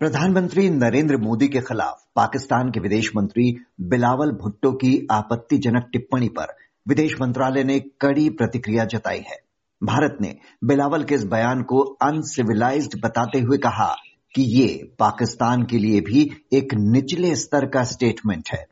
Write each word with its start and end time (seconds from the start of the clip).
प्रधानमंत्री 0.00 0.68
नरेंद्र 0.70 1.16
मोदी 1.16 1.46
के 1.48 1.60
खिलाफ 1.60 2.02
पाकिस्तान 2.16 2.70
के 2.70 2.80
विदेश 2.80 3.10
मंत्री 3.16 3.44
बिलावल 3.80 4.30
भुट्टो 4.32 4.70
की 4.72 5.06
आपत्तिजनक 5.10 5.88
टिप्पणी 5.92 6.28
पर 6.28 6.54
विदेश 6.88 7.14
मंत्रालय 7.20 7.64
ने 7.64 7.78
कड़ी 8.00 8.28
प्रतिक्रिया 8.30 8.84
जताई 8.84 9.18
है। 9.18 9.38
भारत 9.82 10.18
ने 10.20 10.34
बिलावल 10.64 11.04
के 11.04 11.14
इस 11.14 11.24
बयान 11.24 11.62
को 11.62 11.80
अनसिविलाइज्ड 12.02 12.98
बताते 13.02 13.40
हुए 13.40 13.58
कहा 13.58 13.94
कि 14.34 14.42
ये 14.42 14.68
पाकिस्तान 14.98 15.62
के 15.62 15.78
लिए 15.78 16.00
भी 16.00 16.30
एक 16.52 16.74
निचले 16.74 17.34
स्तर 17.34 17.66
का 17.66 17.82
स्टेटमेंट 17.84 18.48
है। 18.52 18.64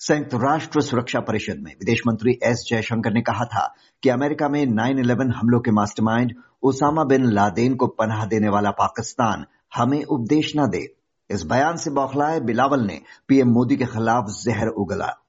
संयुक्त 0.00 0.34
राष्ट्र 0.34 0.80
सुरक्षा 0.80 1.20
परिषद 1.20 1.58
में 1.58 1.72
विदेश 1.72 2.02
मंत्री 2.08 2.38
एस 2.42 2.66
जयशंकर 2.70 3.12
ने 3.12 3.20
कहा 3.22 3.44
था 3.44 3.74
कि 4.02 4.08
अमेरिका 4.08 4.48
में 4.48 4.64
9/11 4.66 5.32
हमलों 5.34 5.60
के 5.60 5.70
मास्टरमाइंड 5.70 6.34
ओसामा 6.62 7.04
बिन 7.04 7.30
लादेन 7.32 7.74
को 7.74 7.86
पनाह 7.86 8.24
देने 8.26 8.48
वाला 8.48 8.70
पाकिस्तान 8.70 9.44
हमें 9.74 10.04
उपदेश 10.04 10.52
न 10.56 10.68
दे। 10.70 10.94
इस 11.30 11.42
बयान 11.42 11.76
से 11.76 11.90
बौखलाए 11.90 12.40
बिलावल 12.40 12.80
ने 12.80 13.00
पीएम 13.28 13.48
मोदी 13.48 13.76
के 13.76 13.84
खिलाफ 13.84 14.24
जहर 14.44 14.68
उगला। 14.68 15.24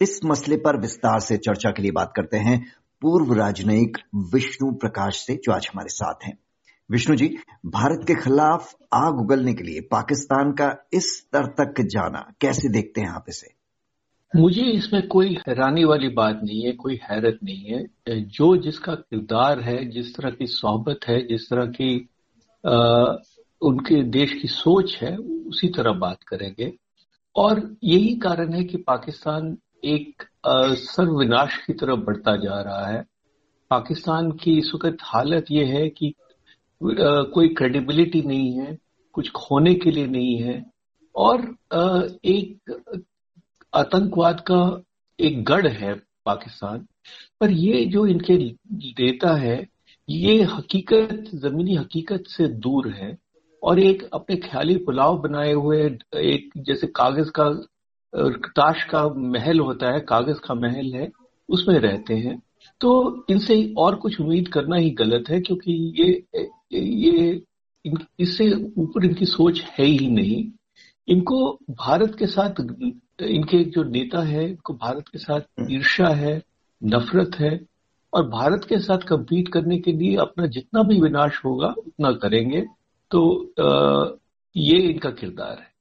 इस 0.00 0.20
मसले 0.24 0.56
पर 0.56 0.80
विस्तार 0.80 1.20
से 1.20 1.36
चर्चा 1.36 1.70
के 1.70 1.82
लिए 1.82 1.90
बात 1.90 2.12
करते 2.16 2.36
हैं 2.36 2.72
पूर्व 3.02 3.32
राजनयिक 3.32 3.98
विष्णु 4.34 4.72
प्रकाश 4.72 5.16
से, 5.16 5.34
जो 5.34 5.52
आज 5.52 5.66
हमारे 5.72 5.88
साथ 5.88 6.14
हैं। 6.24 6.38
विष्णु 6.90 7.16
जी, 7.16 7.36
भारत 7.66 8.04
के 8.06 8.14
खिलाफ 8.14 8.74
आग 8.92 9.20
उगलने 9.20 9.54
के 9.54 9.64
लिए 9.64 9.80
पाकिस्तान 9.80 10.52
का 10.52 10.86
इस 10.92 11.18
स्तर 11.18 11.46
तक 11.46 11.80
जाना 11.80 12.32
कैसे 12.40 12.68
देखते 12.68 13.00
हैं 13.00 13.08
आप 13.08 13.24
इसे? 13.28 13.54
मुझे 14.36 14.62
इसमें 14.62 15.08
कोई 15.08 15.34
हैरानी 15.48 15.84
वाली 15.84 16.08
बात 16.08 16.40
नहीं 16.44 16.62
है, 16.62 16.72
कोई 16.72 16.94
हैरत 16.94 17.38
नहीं 17.44 17.64
है। 17.64 17.84
जो 18.08 18.56
जिसका 18.56 18.94
किरदार 18.94 19.60
है, 19.60 19.90
जिस 19.90 20.16
तरह 20.16 20.30
की 20.30 20.46
सोहबत 20.46 21.00
है, 21.08 21.28
जिस 21.28 21.50
तरह 21.50 21.66
की 21.66 22.08
उनके 23.64 24.02
देश 24.02 24.32
की 24.32 24.48
सोच 24.48 24.96
है, 24.96 25.16
उसी 25.16 25.68
तरह 25.68 25.92
बात 25.92 26.22
करेंगे। 26.22 26.72
और 27.36 27.76
यही 27.84 28.14
कारण 28.14 28.52
है 28.52 28.64
कि 28.64 28.76
पाकिस्तान 28.76 29.58
एक 29.84 30.22
सर्वविनाश 30.76 31.56
की 31.66 31.72
तरफ़ 31.72 32.00
बढ़ता 32.00 32.36
जा 32.36 32.60
रहा 32.60 32.86
है। 32.86 33.04
पाकिस्तान 33.70 34.30
की 34.32 34.58
इस 34.58 34.72
वक्त 34.74 34.96
हालत 35.02 35.44
यह 35.50 35.68
है 35.68 35.88
कि 35.88 36.14
कोई 36.82 37.48
क्रेडिबिलिटी 37.48 38.22
नहीं 38.22 38.52
है, 38.52 38.78
कुछ 39.12 39.30
खोने 39.30 39.74
के 39.74 39.90
लिए 39.90 40.06
नहीं 40.06 40.42
है। 40.42 40.64
और 41.16 41.56
एक 42.24 42.56
आतंकवाद 43.74 44.40
का 44.50 44.82
एक 45.20 45.44
गढ़ 45.44 45.66
है 45.66 45.94
पाकिस्तान। 46.26 46.86
पर 47.40 47.50
ये 47.50 47.84
जो 47.84 48.06
इनके 48.06 48.38
नेता 48.72 49.36
है, 49.36 49.68
ये 50.08 50.42
हकीकत, 50.42 51.30
जमीनी 51.34 51.74
हकीकत 51.74 52.24
से 52.26 52.48
दूर 52.48 52.88
है। 52.88 53.18
और 53.64 53.78
एक 53.78 54.02
अपने 54.12 54.36
ख्याली 54.36 54.76
पुलाव 54.76 55.18
बनाए 55.18 55.52
हुए 55.52 55.84
एक 56.16 56.50
जैसे 56.58 56.86
कागज़ 56.86 57.30
का 57.30 57.48
ताश 58.56 58.82
का 58.84 59.08
महल 59.08 59.60
होता 59.60 59.92
है 59.92 60.00
कागज़ 60.00 60.38
का 60.38 60.54
महल 60.54 60.92
है 60.94 61.10
उसमें 61.48 61.78
रहते 61.78 62.14
हैं। 62.14 62.42
तो 62.80 62.90
इनसे 63.30 63.74
और 63.78 63.94
कुछ 63.94 64.20
उम्मीद 64.20 64.48
करना 64.48 64.76
ही 64.76 64.90
गलत 64.90 65.24
है 65.30 65.40
क्योंकि 65.40 65.72
ये 65.96 66.26
ये 66.72 67.42
इससे 68.20 68.50
ऊपर 68.78 69.04
इनकी 69.04 69.26
सोच 69.26 69.60
है 69.78 69.86
ही 69.86 70.10
नहीं। 70.10 70.44
इनको 71.08 71.58
भारत 71.70 72.14
के 72.18 72.26
साथ 72.26 72.60
इनके 73.22 73.64
जो 73.64 73.82
नेता 73.82 74.22
है 74.22 74.48
इनको 74.48 74.74
भारत 74.74 75.08
के 75.08 75.18
साथ 75.18 75.40
हम्म। 75.40 75.72
ईर्षा 75.72 76.08
है 76.08 76.42
नफरत 76.84 77.36
है 77.36 77.60
और 78.12 78.28
भारत 78.28 78.64
के 78.64 78.78
साथ 78.78 78.98
कम्पीट 78.98 79.48
करने 79.48 79.78
के 79.78 79.92
लिए 79.92 80.16
अपना 80.16 80.46
जितना 80.46 80.82
भी 80.82 81.00
विनाश 81.00 81.40
होगा 81.44 81.74
उतना 81.78 82.12
करेंगे। 82.12 82.64
तो 83.14 84.18
ये 84.56 84.78
इनका 84.90 85.10
किरदार 85.10 85.58
है। 85.58 85.72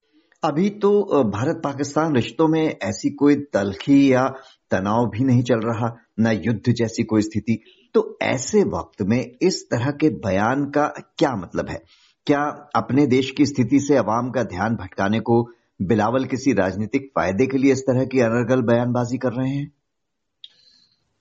अभी 0.44 0.70
तो 0.70 0.90
भारत 1.24 1.62
पाकिस्तान 1.64 2.16
रिश्तों 2.16 2.48
में 2.48 2.62
ऐसी 2.62 3.10
कोई 3.10 3.36
तलखी 3.54 4.14
या 4.14 4.28
तनाव 4.72 5.10
भी 5.10 5.24
नहीं 5.24 5.44
चल 5.44 5.60
रहा 5.60 5.90
न 6.20 6.42
युद्ध 6.46 6.72
जैसी 6.72 7.04
कोई 7.04 7.22
स्थिति। 7.22 7.60
तो 7.94 8.18
ऐसे 8.22 8.64
वक्त 8.64 9.02
में 9.02 9.20
इस 9.42 9.64
तरह 9.72 9.92
के 9.92 10.10
बयान 10.10 10.66
का 10.66 10.88
क्या 11.18 11.36
मतलब 11.36 11.70
है? 11.70 11.82
क्या 12.28 12.70
अपने 12.76 13.06
देश 13.08 13.32
की 13.32 13.46
स्थिति 13.46 13.80
से 13.80 13.96
अवाम 13.96 14.30
का 14.30 14.44
ध्यान 14.44 14.76
भटकाने 14.76 15.20
को 15.20 15.44
बिलावल 15.82 16.26
किसी 16.26 16.54
राजनीतिक 16.54 17.12
फ़ायदे 17.16 17.48
के 17.48 17.58
लिए 17.58 17.72
इस 17.72 17.82
तरह 17.82 18.06
की 18.06 18.20
अनर्गल 18.20 18.62
बयानबाजी 18.62 19.18
कर 19.18 19.34
रहे 19.34 19.50
हैं? 19.50 19.72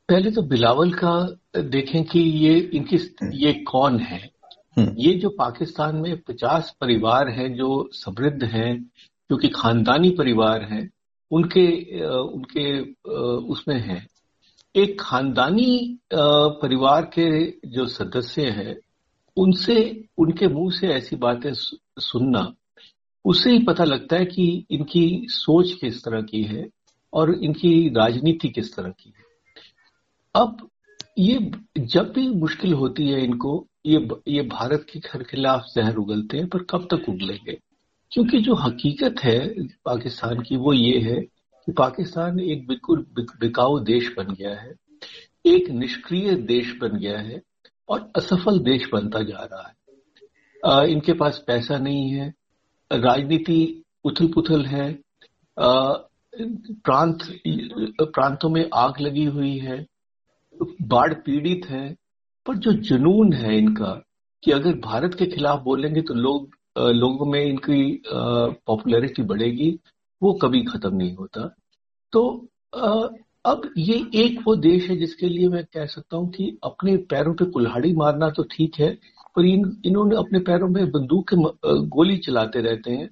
पहले 0.08 0.30
तो 0.30 0.42
बिलावल 0.42 0.92
का 0.94 1.14
देखें 1.56 2.04
कि 2.04 2.20
ये 2.20 2.58
इनकी 2.74 2.96
ये 3.46 3.52
कौन 3.52 3.98
है। 3.98 4.31
ये 4.76 5.12
जो 5.14 5.28
पाकिस्तान 5.28 5.96
में 5.96 6.16
पचास 6.18 6.74
परिवार 6.80 7.28
हैं 7.28 7.52
जो 7.54 7.88
समृद्ध 7.92 8.44
हैं 8.44 8.76
जो 9.30 9.36
कि 9.36 9.48
खानदानी 9.48 10.10
परिवार 10.10 10.62
हैं, 10.62 10.88
उनके 11.30 11.66
उनके 12.06 12.80
उसमें 13.52 13.78
हैं। 13.80 14.06
एक 14.74 15.00
खानदानी 15.00 15.98
परिवार 16.14 17.10
के 17.18 17.28
जो 17.68 17.86
सदस्य 17.86 18.48
हैं, 18.50 18.76
उनसे, 19.36 20.04
उनके 20.18 20.48
मुँह 20.48 20.70
से 20.70 20.88
ऐसी 20.88 21.16
बातें 21.16 21.52
सुनना 21.54 22.52
उससे 23.24 23.50
ही 23.50 23.58
पता 23.58 23.84
लगता 23.84 24.16
है 24.16 24.24
कि 24.24 24.66
इनकी 24.70 25.26
सोच 25.30 25.72
किस 25.72 26.02
तरह 26.04 26.22
की 26.22 26.42
है 26.42 26.66
और 27.12 27.34
इनकी 27.34 27.88
राजनीति 27.88 28.48
किस 28.48 28.74
तरह 28.76 28.90
की 28.90 29.12
है। 29.16 29.24
अब 30.34 30.68
ये 31.18 31.50
जब 31.78 32.12
भी 32.12 32.28
मुश्किल 32.30 32.72
होती 32.72 33.08
है 33.08 33.22
इनको 33.24 33.66
ये 33.86 34.08
ये 34.28 34.42
भारत 34.42 34.86
के 34.92 35.00
घर 35.00 35.22
खिलाफ 35.22 35.64
जहर 35.76 35.96
उगलते 35.96 36.36
हैं 36.36 36.48
पर 36.48 36.62
कब 36.62 36.86
तक 36.90 37.08
उगलेंगे? 37.08 37.58
क्योंकि 38.12 38.40
जो 38.40 38.54
हकीकत 38.54 39.14
है 39.24 39.38
पाकिस्तान 39.84 40.42
की 40.42 40.56
वो 40.56 40.72
ये 40.72 40.98
है 41.00 41.20
कि 41.66 41.72
पाकिस्तान 41.72 42.40
एक 42.40 42.66
बिल्कुल 42.66 43.06
बिकाऊ 43.40 43.78
देश 43.78 44.14
बन 44.18 44.34
गया 44.34 44.54
है 44.60 44.74
एक 45.46 45.70
निष्क्रिय 45.70 46.34
देश 46.34 46.78
बन 46.80 46.98
गया 46.98 47.18
है 47.18 47.42
और 47.88 48.12
असफल 48.16 48.58
देश 48.58 48.88
बनता 48.92 49.22
जा 49.22 49.48
रहा 49.52 49.68
है। 49.68 49.74
आ, 50.66 50.84
इनके 50.84 51.12
पास 51.12 51.44
पैसा 51.46 51.78
नहीं 51.78 52.10
है 52.10 52.34
राजनीति 52.92 53.82
उथल 54.04 54.26
पुथल 54.28 54.64
है 54.66 54.90
आ, 55.58 55.92
प्रांत 56.84 57.18
प्रांतों 58.02 58.48
में 58.48 58.70
आग 58.74 59.00
लगी 59.00 59.24
हुई 59.24 59.58
है 59.58 59.86
बाढ़ 60.82 61.14
पीड़ित 61.14 61.66
है 61.66 61.96
पर 62.46 62.56
जो 62.56 62.72
जुनून 62.72 63.32
है 63.32 63.56
इनका, 63.58 63.92
कि 64.42 64.50
अगर 64.52 64.74
भारत 64.84 65.14
के 65.14 65.26
खिलाफ 65.26 65.62
बोलेंगे 65.64 66.02
तो 66.02 66.14
लोग 66.16 66.50
लोगों 66.76 67.26
में 67.26 67.40
इनकी 67.40 68.02
पॉपुलैरिटी 68.06 69.22
बढ़ेगी, 69.22 69.70
वो 70.22 70.32
कभी 70.42 70.62
खत्म 70.64 70.96
नहीं 70.96 71.14
होता। 71.14 71.46
तो 72.12 72.22
अब 73.44 73.62
ये 73.78 73.94
एक 74.16 74.38
वो 74.46 74.54
देश 74.56 74.88
है 74.90 74.96
जिसके 74.96 75.28
लिए 75.28 75.48
मैं 75.48 75.64
कह 75.64 75.86
सकता 75.86 76.16
हूँ 76.16 76.30
कि 76.32 76.56
अपने 76.64 76.96
पैरों 77.10 77.34
पे 77.34 77.44
कुल्हाड़ी 77.50 77.92
मारना 77.94 78.28
तो 78.30 78.42
ठीक 78.50 78.78
है, 78.80 78.90
पर 79.36 79.46
इन, 79.46 79.76
इन्होंने 79.86 80.16
अपने 80.16 80.38
पैरों 80.40 80.68
में 80.68 80.90
बंदूक 80.90 81.28
के 81.28 81.36
गोली 81.88 82.16
चलाते 82.18 82.60
रहते 82.60 82.90
हैं, 82.90 83.08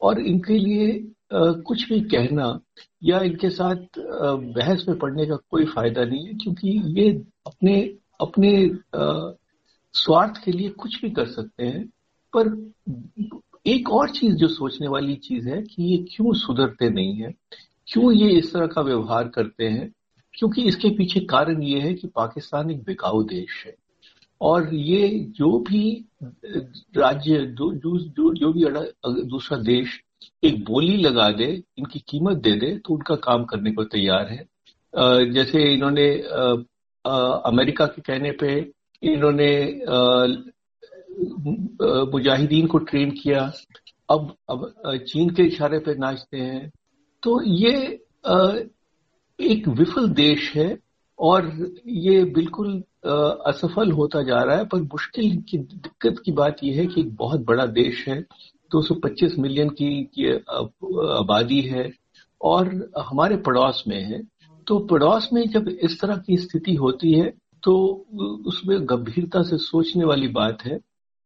और 0.00 0.20
इनके 0.22 0.58
लिए 0.58 1.00
कुछ 1.32 1.88
भी 1.88 2.00
कहना 2.08 2.58
या 3.04 3.20
इनके 3.22 3.50
साथ 3.50 3.98
बहस 3.98 4.84
में 4.88 4.98
पड़ने 4.98 5.26
का 5.26 5.36
कोई 5.50 5.64
फ़ायदा 5.66 6.04
नहीं 6.04 6.26
है, 6.26 6.34
क्योंकि 6.34 6.80
ये 7.00 7.10
अपने 7.46 7.80
अपने 8.22 8.52
स्वार्थ 9.94 10.44
के 10.44 10.52
लिए 10.52 10.68
कुछ 10.68 11.00
भी 11.02 11.10
कर 11.10 11.26
सकते 11.26 11.64
हैं 11.64 11.84
पर 12.34 12.48
एक 13.66 13.90
और 13.90 14.10
चीज़ 14.10 14.34
जो 14.34 14.48
सोचने 14.48 14.88
वाली 14.88 15.14
चीज़ 15.24 15.48
है 15.48 15.62
कि 15.62 15.82
ये 15.82 15.96
क्यों 16.10 16.32
सुधरते 16.34 16.88
नहीं 16.90 17.14
है 17.14 17.32
क्यों 17.88 18.12
ये 18.12 18.30
इस 18.38 18.52
तरह 18.52 18.66
का 18.66 18.82
व्यवहार 18.82 19.28
करते 19.28 19.68
हैं 19.68 19.90
क्योंकि 20.34 20.62
इसके 20.62 20.90
पीछे 20.90 21.20
कारण 21.20 21.62
ये 21.62 21.80
है 21.80 21.94
कि 21.94 22.08
पाकिस्तान 22.08 22.70
एक 22.70 22.82
बिकाऊ 22.82 23.22
देश 23.22 23.62
है। 23.66 23.74
और 24.40 24.74
ये 24.74 25.08
जो 25.38 25.58
भी 25.58 26.04
राज्य 26.96 27.38
जो 27.58 27.72
जो 27.74 28.32
जो, 28.34 28.52
भी 28.52 28.64
दूसरा 29.30 29.58
देश 29.58 30.00
एक 30.44 30.64
बोली 30.64 30.96
लगा 30.96 31.30
दे 31.30 31.62
इनकी 31.78 31.98
कीमत 32.08 32.36
दे 32.36 32.52
दे 32.52 32.76
तो 32.78 32.94
उनका 32.94 33.14
काम 33.14 33.44
करने 33.44 33.72
को 33.72 33.84
तैयार 33.84 34.28
है। 34.28 35.32
जैसे 35.32 35.62
इन्होंने 35.74 36.08
अमेरिका 37.04 37.86
के 37.86 38.02
कहने 38.02 38.30
पे 38.40 38.54
इन्होंने 39.02 39.50
मुजाहिदीन 42.12 42.66
को 42.66 42.78
ट्रेन 42.78 43.10
किया। 43.22 43.40
अब 44.10 44.34
अब 44.50 44.72
चीन 45.08 45.30
के 45.30 45.42
इशारे 45.42 45.78
पे 45.78 45.94
नाचते 45.94 46.36
हैं। 46.36 46.70
तो 47.22 47.40
ये 47.42 47.74
एक 49.38 49.68
विफल 49.68 50.08
देश 50.10 50.50
है 50.56 50.76
और 51.18 51.50
ये 51.86 52.22
बिल्कुल 52.34 52.82
असफल 53.46 53.90
होता 53.92 54.22
जा 54.22 54.42
रहा 54.42 54.56
है। 54.56 54.64
पर 54.64 54.80
मुश्किल 54.82 55.36
की 55.50 55.58
दिक्कत 55.58 56.22
की 56.24 56.32
बात 56.32 56.62
यह 56.64 56.80
है 56.80 56.86
कि 56.86 57.00
एक 57.00 57.14
बहुत 57.16 57.44
बड़ा 57.46 57.66
देश 57.66 58.06
है। 58.08 58.20
225 58.70 59.38
मिलियन 59.38 59.68
की, 59.70 60.02
की 60.04 60.30
आबादी 60.30 61.60
है 61.60 61.90
और 62.40 62.68
हमारे 62.98 63.36
पड़ोस 63.38 63.82
में 63.88 64.00
है। 64.02 64.22
तो 64.66 64.78
पड़ोस 64.86 65.28
में 65.32 65.48
जब 65.50 65.68
इस 65.68 66.00
तरह 66.00 66.16
की 66.16 66.36
स्थिति 66.36 66.74
होती 66.74 67.12
है 67.12 67.32
तो 67.62 67.74
उसमें 68.48 68.78
गंभीरता 68.88 69.42
से 69.42 69.56
सोचने 69.58 70.04
वाली 70.04 70.28
बात 70.28 70.62
है। 70.64 70.78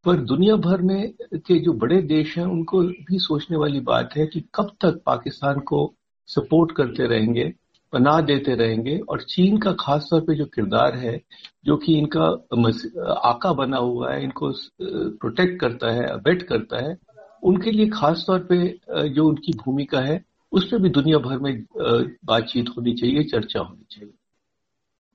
पर 0.05 0.17
दुनिया 0.23 0.56
भर 0.56 0.83
में 0.83 1.12
के 1.37 1.59
जो 1.61 1.73
बड़े 1.73 2.00
देश 2.03 2.37
हैं, 2.38 2.44
उनको 2.44 2.83
भी 2.83 3.19
सोचने 3.19 3.56
वाली 3.56 3.81
बात 3.81 4.17
है 4.17 4.27
कि 4.27 4.43
कब 4.55 4.71
तक 4.81 5.00
पाकिस्तान 5.06 5.59
को 5.61 5.93
सपोर्ट 6.29 6.73
करते 6.73 7.06
रहेंगे 7.06 7.53
पनाह 7.93 8.21
देते 8.21 8.55
रहेंगे। 8.55 8.99
और 8.99 9.23
चीन 9.23 9.59
का 9.59 9.73
खास 9.81 10.09
तौर 10.11 10.21
पे 10.21 10.35
जो 10.35 10.44
किरदार 10.44 10.97
है, 10.97 11.21
जो 11.65 11.77
कि 11.77 11.99
इनका 11.99 12.25
आका 13.25 13.53
बना 13.53 13.79
हुआ 13.79 14.12
है, 14.12 14.23
इनको 14.25 14.53
प्रोटेक्ट 14.82 15.61
करता 15.61 15.93
है 15.93 16.06
अबेट 16.06 16.43
करता 16.43 16.85
है, 16.87 16.97
उनके 17.43 17.71
लिए 17.71 17.89
खास 17.89 18.25
तौर 18.27 18.47
पे 18.50 19.09
जो 19.09 19.29
उनकी 19.29 19.53
भूमिका 19.65 20.00
है 20.00 20.25
उस 20.56 20.64
पर 20.64 20.79
भी 20.79 20.88
दुनिया 20.88 21.19
भर 21.19 21.38
में 21.38 21.64
बातचीत 22.25 22.67
होनी 22.69 22.94
चाहिए 22.94 23.23
चर्चा 23.25 23.61
होनी 23.61 23.87
चाहिए। 23.91 24.14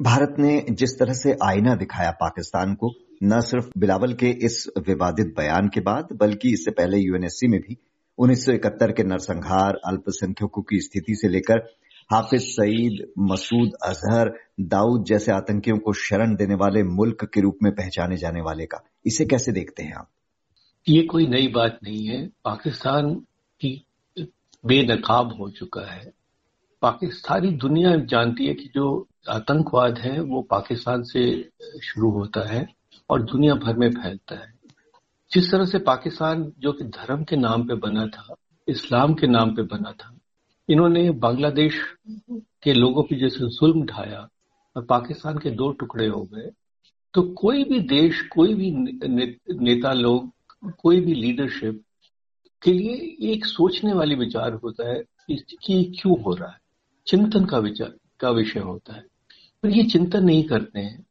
भारत 0.01 0.35
ने 0.39 0.65
जिस 0.69 0.99
तरह 0.99 1.13
से 1.13 1.35
आईना 1.43 1.75
दिखाया 1.75 2.11
पाकिस्तान 2.11 2.73
को 2.73 2.93
न 3.23 3.41
सिर्फ़ 3.41 3.69
बिलावल 3.77 4.13
के 4.13 4.29
इस 4.29 4.67
विवादित 4.87 5.33
बयान 5.37 5.67
के 5.67 5.79
बाद 5.79 6.07
बल्कि 6.13 6.53
इससे 6.53 6.71
पहले 6.71 6.97
यूएनएससी 6.97 7.47
में 7.47 7.59
भी 7.59 7.77
उन्नीस 8.17 8.45
सौ 8.45 8.51
इकहत्तर 8.51 8.91
के 8.91 9.03
नरसंहार 9.03 9.79
अल्पसंख्यकों 9.87 10.61
की 10.61 10.79
स्थिति 10.79 11.15
से 11.15 11.29
लेकर 11.29 11.59
हाफिज 12.11 12.41
सईद 12.41 13.11
मसूद 13.19 13.71
अजहर 13.85 14.33
दाऊद 14.59 15.05
जैसे 15.05 15.31
आतंकियों 15.31 15.77
को 15.77 15.93
शरण 15.93 16.35
देने 16.35 16.55
वाले 16.55 16.83
मुल्क 16.83 17.29
के 17.33 17.41
रूप 17.41 17.57
में 17.63 17.71
पहचाने 17.75 18.17
जाने 18.17 18.41
वाले 18.41 18.65
का 18.65 18.83
इसे 19.05 19.25
कैसे 19.25 19.51
देखते 19.51 19.83
हैं 19.83 19.93
आप? 19.93 20.09
ये 20.89 21.03
कोई 21.03 21.27
नई 21.27 21.47
बात 21.47 21.79
नहीं 21.83 22.05
है। 22.07 22.27
पाकिस्तान 22.27 23.15
की 23.61 23.85
बेनकाब 24.63 25.33
हो 25.39 25.49
चुका 25.49 25.81
है। 25.81 26.11
पाकिस्तानी 26.81 27.51
दुनिया 27.51 27.95
जानती 28.05 28.45
है 28.45 28.53
कि 28.53 28.69
जो 28.75 29.07
आतंकवाद 29.29 29.97
है 29.97 30.19
वो 30.19 30.41
पाकिस्तान 30.41 31.03
से 31.03 31.49
शुरू 31.83 32.09
होता 32.11 32.47
है 32.49 32.67
और 33.09 33.21
दुनिया 33.21 33.55
भर 33.55 33.77
में 33.77 33.89
फैलता 33.91 34.35
है। 34.35 34.53
जिस 35.31 35.51
तरह 35.51 35.65
से 35.65 35.79
पाकिस्तान 35.79 36.51
जो 36.59 36.71
कि 36.71 36.83
धर्म 36.83 37.23
के 37.23 37.35
नाम 37.35 37.67
पे 37.67 37.75
बना 37.75 38.05
था 38.07 38.35
इस्लाम 38.67 39.13
के 39.13 39.27
नाम 39.27 39.55
पे 39.55 39.61
बना 39.61 39.91
था 39.91 40.17
इन्होंने 40.69 41.09
बांग्लादेश 41.11 41.79
के 42.31 42.73
लोगों 42.73 43.03
की 43.03 43.15
जैसे 43.15 43.47
जुल्म 43.49 43.85
ढाया 43.85 44.27
और 44.75 44.85
पाकिस्तान 44.85 45.37
के 45.37 45.49
दो 45.51 45.71
टुकड़े 45.71 46.07
हो 46.07 46.23
गए 46.23 46.49
तो 47.13 47.21
कोई 47.21 47.63
भी 47.63 47.79
देश 47.79 48.21
कोई 48.21 48.53
भी 48.53 48.71
ने, 48.71 49.35
नेता 49.51 49.93
लोग 49.93 50.31
कोई 50.77 50.99
भी 51.01 51.13
लीडरशिप 51.13 51.81
के 52.61 52.73
लिए 52.73 53.31
एक 53.31 53.45
सोचने 53.45 53.93
वाली 53.93 54.15
विचार 54.15 54.53
होता 54.53 54.89
है 54.89 55.01
कि 55.29 55.83
क्यों 55.99 56.21
हो 56.23 56.33
रहा 56.35 56.49
है? 56.49 56.59
चिंतन 57.07 57.45
का 57.45 57.57
विचार, 57.57 57.93
का 58.19 58.29
विषय 58.29 58.59
होता 58.59 58.95
है। 58.95 59.03
पर 59.63 59.69
ये 59.69 59.83
चिंतन 59.83 60.23
नहीं 60.25 60.43
करते 60.43 60.79
हैं, 60.79 61.05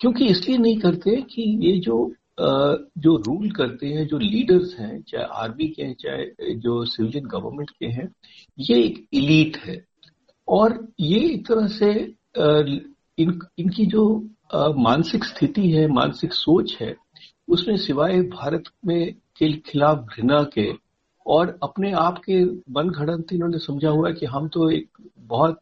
क्योंकि 0.00 0.26
इसलिए 0.26 0.58
नहीं 0.58 0.78
करते 0.80 1.20
कि 1.30 1.42
ये 1.62 1.78
जो 1.78 2.12
जो 2.38 3.16
रूल 3.16 3.50
करते 3.50 3.86
हैं, 3.86 4.06
जो 4.06 4.18
लीडर्स 4.18 4.74
हैं, 4.78 5.00
चाहे 5.02 5.24
आर्मी 5.34 5.66
के 5.68 5.82
हैं, 5.82 5.94
चाहे 5.94 6.54
जो 6.54 6.84
सिविलियन 6.84 7.24
गवर्नमेंट 7.24 7.70
के 7.70 7.86
हैं, 7.86 8.08
ये 8.58 8.82
एक 8.84 9.04
इलीट 9.12 9.56
है। 9.56 9.84
और 10.48 10.86
ये 11.00 11.18
एक 11.24 11.46
तरह 11.46 11.66
से 11.68 11.90
इन, 13.18 13.38
इनकी 13.58 13.86
जो 13.86 14.04
मानसिक 14.78 15.24
स्थिति 15.24 15.70
है, 15.70 15.86
मानसिक 15.88 16.32
सोच 16.32 16.76
है, 16.80 16.94
उसमें 17.48 17.76
सिवाय 17.76 18.20
भारत 18.22 18.64
में 18.86 19.12
के 19.36 19.52
खिलाफ 19.66 20.06
घृणा 20.06 20.42
के 20.54 20.72
और 21.26 21.58
अपने 21.62 21.92
आप 21.92 22.18
के 22.18 22.44
मन 22.44 22.88
घड़ंत 22.90 23.32
इन्होंने 23.32 23.58
समझा 23.58 23.88
हुआ 23.88 24.08
है 24.08 24.14
कि 24.14 24.26
हम 24.26 24.48
तो 24.48 24.70
एक 24.70 24.88
बहुत 25.18 25.60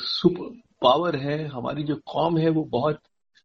सुपर 0.00 0.60
पावर 0.82 1.16
है 1.16 1.46
हमारी 1.48 1.82
जो 1.82 1.94
कौम 2.06 2.38
है 2.38 2.48
वो 2.48 2.64
बहुत 2.64 3.00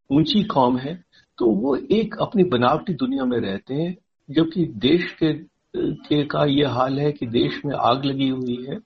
ऊँची 0.10 0.44
कौम 0.44 0.78
है 0.78 1.04
तो 1.38 1.46
वो 1.52 1.76
एक 1.76 2.16
अपनी 2.22 2.44
बनावटी 2.44 2.94
दुनिया 2.94 3.26
में 3.26 3.38
रहते 3.40 3.74
हैं 3.74 3.96
जबकि 4.30 4.66
देश 4.66 5.12
के, 5.24 5.34
के 5.76 6.24
का 6.26 6.46
ये 6.46 6.66
हाल 6.66 7.00
है 7.00 7.12
कि 7.12 7.26
देश 7.28 7.62
में 7.66 7.76
आग 7.76 8.06
लगी 8.06 8.30
हुई 8.30 8.66
है। 8.70 8.80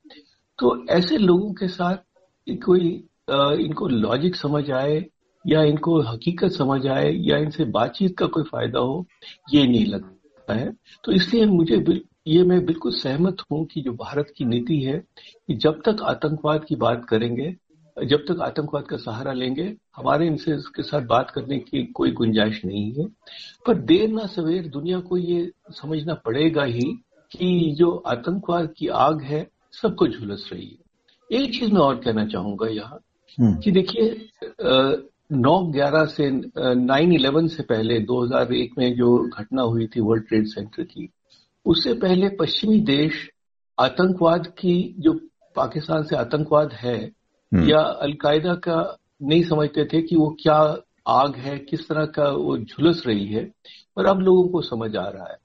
तो 0.60 0.86
ऐसे 0.88 1.18
लोगों 1.18 1.54
के 1.54 1.68
साथ 1.68 1.98
कोई 2.50 2.90
इनको 3.66 3.88
लॉजिक 3.88 4.36
समझ 4.36 4.72
आए 4.72 5.06
या 5.48 5.64
इनको 5.64 6.02
हकीकत 6.02 6.52
समझ 6.52 6.88
आए 6.88 7.12
या 7.12 7.38
इनसे 7.38 7.66
बातचीत 7.66 8.18
का 8.18 8.26
कोई 8.26 8.44
फ़ायदा 8.44 8.80
हो 8.80 9.06
ये 9.54 9.68
नहीं 9.68 9.86
लगता। 9.86 10.17
है। 10.54 10.72
तो 11.04 11.12
इसलिए 11.12 11.46
मुझे 11.46 12.02
ये 12.28 12.44
मैं 12.44 12.66
बिल्कुल 12.66 12.92
सहमत 12.92 13.38
हूँ 13.52 13.66
कि 13.66 13.82
जो 13.82 13.92
भारत 13.94 14.34
की 14.38 14.46
नीति 14.46 14.80
है 14.80 14.98
कि 15.48 15.56
जब 15.56 15.82
तक 15.86 16.02
आतंकवाद 16.02 16.66
की 16.66 16.76
बात 16.76 17.06
करेंगे 17.10 17.56
जब 17.98 18.26
तक 18.28 18.42
आतंकवाद 18.42 18.84
का 18.84 18.98
सहारा 18.98 19.34
लेंगे 19.34 19.64
हमारे 19.96 20.28
इनसे 20.28 20.56
इसके 20.56 20.84
साथ 20.84 21.02
बात 21.02 21.30
करने 21.30 21.58
की 21.60 21.84
कोई 21.86 22.12
गुंजाइश 22.12 22.66
नहीं 22.66 22.92
है। 22.94 23.06
पर 23.66 23.78
देर 23.78 24.10
ना 24.10 24.26
सवेर 24.26 24.68
दुनिया 24.68 25.00
को 25.00 25.18
ये 25.18 25.52
समझना 25.72 26.14
पड़ेगा 26.14 26.64
ही 26.64 26.92
कि 27.32 27.76
जो 27.78 27.92
आतंकवाद 28.08 28.74
की 28.78 28.88
आग 28.88 29.22
है 29.22 29.48
सबको 29.82 30.08
झुलस 30.08 30.50
रही 30.54 30.68
है। 30.68 31.42
एक 31.42 31.60
चीज़ 31.60 31.72
मैं 31.72 31.82
और 31.82 31.96
कहना 31.96 32.26
चाहूँगा 32.26 32.68
यहाँ 32.68 33.00
हम्म। 33.38 33.58
कि 33.58 33.72
देखिए 33.72 34.10
नौ 35.30 35.60
ग्यारह 35.72 36.06
से 36.08 36.30
नाइन 36.76 37.12
इलेवन 37.14 37.48
से 37.48 37.64
पहले 37.64 38.00
2001 38.02 38.78
में 38.78 38.96
जो 38.96 39.18
घटना 39.30 39.62
हुई 39.64 39.88
थी 39.88 40.02
वर्ल्ड 40.02 40.28
ट्रेड 40.28 40.46
सेंटर 40.48 40.84
की 40.84 41.10
उससे 41.66 41.94
पहले 41.96 42.30
पश्चिमी 42.36 42.80
देश 42.82 43.28
आतंकवाद 43.78 44.48
की 44.60 44.78
जो 45.00 45.14
पाकिस्तान 45.56 46.04
से 46.04 46.16
आतंकवाद 46.16 46.74
है 46.74 46.98
हम्म। 47.52 47.68
या 47.70 47.80
अलकायदा 47.80 48.54
का 48.60 48.80
नहीं 49.22 49.44
समझते 49.44 49.86
थे 49.86 50.02
कि 50.02 50.16
वो 50.16 50.30
क्या 50.42 50.58
आग 51.10 51.36
है 51.38 51.58
किस 51.60 51.88
तरह 51.88 52.06
का 52.16 52.30
वो 52.30 52.58
झुलस 52.58 53.04
रही 53.08 53.28
है 53.28 53.44
पर 53.98 54.06
अब 54.06 54.20
लोगों 54.20 54.48
को 54.48 54.62
समझ 54.62 54.96
आ 54.96 55.08
रहा 55.08 55.30
है 55.32 55.38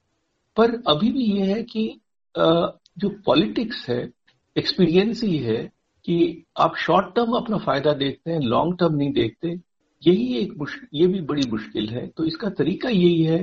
पर 0.57 0.81
अभी 0.87 1.11
भी 1.11 1.25
ये 1.31 1.45
है 1.45 1.61
कि 1.65 1.87
जो 2.35 3.09
पॉलिटिक्स 3.25 3.85
है 3.89 4.01
एक्सपीरियंस 4.55 5.23
ही 5.23 5.37
है 5.37 5.61
कि 6.05 6.17
आप 6.57 6.75
शॉर्ट 6.77 7.15
टर्म 7.15 7.31
अपना 7.33 7.57
फ़ायदा 7.57 7.93
देखते 7.95 8.31
हैं 8.31 8.39
लॉन्ग 8.41 8.77
टर्म 8.79 8.95
नहीं 8.95 9.11
देखते 9.13 9.55
यही 10.03 10.37
एक 10.37 10.53
ये 10.93 11.07
भी 11.07 11.21
बड़ी 11.21 11.49
मुश्किल 11.49 11.89
है। 11.89 12.05
तो 12.07 12.25
इसका 12.25 12.49
तरीका 12.51 12.89
यही 12.89 13.23
है 13.23 13.37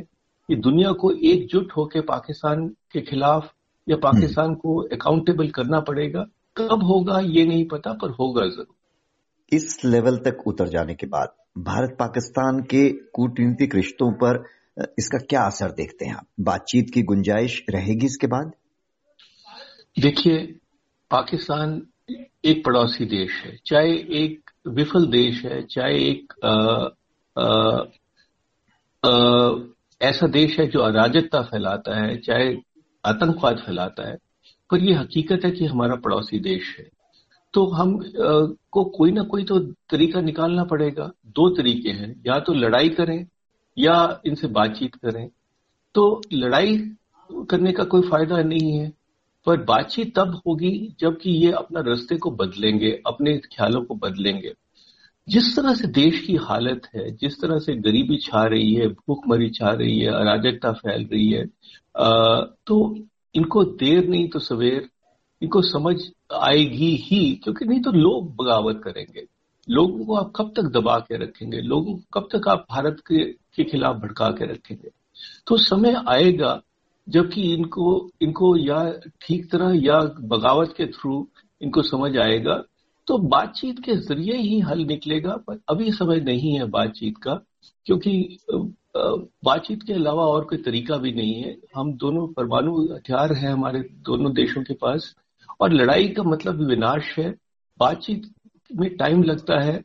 कि 0.48 0.56
दुनिया 0.58 0.92
को 0.92 1.10
एकजुट 1.26 1.72
होकर 1.72 2.00
पाकिस्तान 2.00 2.66
के 2.92 3.00
खिलाफ 3.00 3.52
या 3.86 3.96
पाकिस्तान 3.96 4.54
को 4.54 4.76
अकाउंटेबल 4.88 5.48
करना 5.50 5.80
पड़ेगा। 5.80 6.24
कब 6.56 6.82
होगा 6.82 7.18
ये 7.20 7.44
नहीं 7.46 7.66
पता 7.68 7.92
पर 7.92 8.10
होगा 8.10 8.46
ज़रूर। 8.46 8.74
इस 9.52 9.84
लेवल 9.84 10.16
तक 10.18 10.42
उतर 10.46 10.68
जाने 10.68 10.94
के 10.94 11.06
बाद 11.06 11.34
भारत 11.58 11.96
पाकिस्तान 11.98 12.60
के 12.64 12.88
कूटनीतिक 13.14 13.74
रिश्तों 13.74 14.10
पर 14.14 14.44
इसका 14.98 15.18
क्या 15.20 15.42
असर 15.42 15.70
देखते 15.70 16.04
हैं 16.04 16.14
आप? 16.14 16.26
बातचीत 16.40 16.90
की 16.90 17.02
गुंजाइश 17.02 17.64
रहेगी 17.70 18.06
इसके 18.06 18.26
बाद? 18.26 18.52
देखिए 19.96 20.38
पाकिस्तान 21.10 21.80
एक 22.44 22.64
पड़ोसी 22.64 23.04
देश 23.06 23.42
है। 23.44 23.56
चाहे 23.66 23.92
एक 24.22 24.49
विफल 24.66 25.06
देश 25.06 25.44
है 25.44 25.62
चाहे 25.62 25.98
एक 26.08 26.32
आ, 26.44 26.52
आ, 27.36 27.82
आ, 29.04 29.54
ऐसा 30.02 30.26
देश 30.26 30.60
है 30.60 30.66
जो 30.66 30.80
अराजकता 30.80 31.42
फैलाता 31.42 32.00
है 32.00 32.16
चाहे 32.16 32.56
आतंकवाद 33.04 33.58
फैलाता 33.58 34.08
है 34.08 34.16
पर 34.70 34.78
यह 34.78 35.00
हकीकत 35.00 35.44
है 35.44 35.50
कि 35.50 35.66
हमारा 35.66 35.94
पड़ोसी 35.94 36.38
देश 36.38 36.76
है। 36.78 36.88
तो 37.54 37.66
हम 37.66 37.94
आ, 37.98 38.56
को 38.70 38.84
कोई 38.84 39.12
ना 39.12 39.22
कोई 39.22 39.44
तो 39.44 39.58
तरीका 39.60 40.20
निकालना 40.20 40.64
पड़ेगा। 40.64 41.10
दो 41.26 41.48
तरीके 41.56 41.90
हैं 41.90 42.22
या 42.26 42.38
तो 42.38 42.52
लड़ाई 42.52 42.88
करें 42.88 43.26
या 43.78 44.20
इनसे 44.26 44.46
बातचीत 44.46 44.94
करें। 44.94 45.28
तो 45.94 46.22
लड़ाई 46.32 46.76
करने 47.32 47.72
का 47.72 47.84
कोई 47.84 48.02
फ़ायदा 48.02 48.42
नहीं 48.42 48.72
है। 48.72 48.92
पर 49.46 49.62
बातचीत 49.64 50.14
तब 50.16 50.40
होगी 50.46 50.72
जबकि 51.00 51.30
ये 51.36 51.50
अपना 51.52 51.80
रास्ते 51.80 52.16
को 52.16 52.30
बदलेंगे 52.32 52.90
अपने 53.06 53.36
ख्यालों 53.46 53.82
को 53.82 53.94
बदलेंगे। 53.96 54.52
जिस 55.28 55.54
तरह 55.56 55.74
से 55.74 55.88
देश 55.88 56.20
की 56.20 56.34
हालत 56.42 56.88
है 56.94 57.10
जिस 57.16 57.40
तरह 57.40 57.58
से 57.58 57.74
गरीबी 57.78 58.16
छा 58.18 58.44
रही 58.44 58.72
है 58.74 58.86
भूखमरी 58.88 59.48
छा 59.50 59.70
रही 59.72 59.98
है 60.00 60.10
अराजकता 60.10 60.72
फैल 60.72 61.04
रही 61.12 61.30
है 61.30 61.44
तो 62.66 62.76
इनको 63.34 63.64
देर 63.64 64.08
नहीं 64.08 64.28
तो 64.28 64.38
सवेर 64.38 64.88
इनको 65.42 65.62
समझ 65.62 65.96
आएगी 66.38 66.94
ही 67.02 67.20
क्योंकि 67.44 67.64
नहीं 67.64 67.80
तो 67.82 67.92
लोग 67.92 68.34
बगावत 68.36 68.80
करेंगे। 68.84 69.24
लोगों 69.68 70.04
को 70.04 70.14
आप 70.14 70.32
कब 70.36 70.52
तक 70.56 70.62
दबा 70.72 70.98
के 70.98 71.16
रखेंगे? 71.16 71.60
लोगों 71.60 71.94
को 71.94 72.20
कब 72.20 72.28
तक 72.32 72.48
आप 72.48 72.66
भारत 72.70 72.96
के, 73.06 73.24
के 73.24 73.64
खिलाफ 73.64 73.96
भड़का 73.96 74.28
के 74.30 74.52
रखेंगे? 74.52 74.90
तो 75.46 75.56
समय 75.58 76.02
आएगा 76.08 76.60
जबकि 77.10 77.42
इनको 77.54 78.10
इनको 78.22 78.56
या 78.56 78.82
ठीक 79.20 79.50
तरह 79.52 79.72
या 79.84 80.00
बगावत 80.28 80.74
के 80.76 80.86
थ्रू 80.88 81.26
इनको 81.60 81.82
समझ 81.82 82.16
आएगा 82.18 82.62
तो 83.08 83.16
बातचीत 83.18 83.78
के 83.84 83.94
ज़रिए 83.98 84.36
ही 84.36 84.58
हल 84.60 84.84
निकलेगा, 84.84 85.36
पर 85.36 85.60
अभी 85.68 85.90
समय 85.92 86.20
नहीं 86.20 86.52
है 86.54 86.66
बातचीत 86.70 87.16
का, 87.18 87.34
क्योंकि 87.86 88.38
बातचीत 89.44 89.82
के 89.82 89.92
अलावा 89.92 90.24
और 90.24 90.44
कोई 90.44 90.58
तरीका 90.58 90.96
भी 90.96 91.12
नहीं 91.12 91.42
है। 91.42 91.56
हम 91.76 91.92
दोनों 91.94 92.26
परमाणु 92.28 92.76
हथियार 92.84 93.32
हैं 93.32 93.52
हमारे 93.52 93.80
दोनों 94.06 94.32
देशों 94.34 94.62
के 94.62 94.74
पास, 94.74 95.14
और 95.60 95.72
लड़ाई 95.72 96.08
का 96.08 96.22
मतलब 96.22 96.62
विनाश 96.68 97.14
है। 97.18 97.30
बातचीत 97.80 98.30
में 98.70 98.88
टाइम 98.96 99.22
लगता 99.22 99.60
है, 99.60 99.76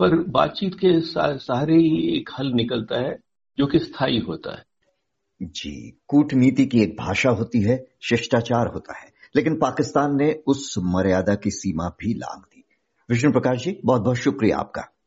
पर 0.00 0.16
बातचीत 0.30 0.74
के 0.74 1.00
सहारे 1.00 1.76
ही 1.76 2.00
एक 2.16 2.30
हल 2.38 2.52
निकलता 2.52 3.00
है, 3.00 3.18
जो 3.58 3.66
कि 3.66 3.78
स्थायी 3.78 4.18
होता 4.18 4.56
है। 4.56 4.64
जी, 5.42 6.00
कूटनीति 6.08 6.66
की 6.66 6.80
एक 6.80 6.96
भाषा 6.98 7.30
होती 7.30 7.60
है, 7.60 7.86
शिष्टाचार 8.02 8.66
होता 8.66 8.98
है। 8.98 9.12
लेकिन 9.36 9.54
पाकिस्तान 9.56 10.16
ने 10.16 10.42
उस 10.46 10.74
मर्यादा 10.78 11.34
की 11.34 11.50
सीमा 11.50 11.88
भी 11.88 12.14
लांग 12.14 12.42
दी। 12.42 12.64
विष्णु 13.10 13.32
प्रकाश 13.32 13.64
जी 13.64 13.80
बहुत 13.84 14.02
बहुत 14.02 14.16
शुक्रिया 14.16 14.58
आपका। 14.58 14.97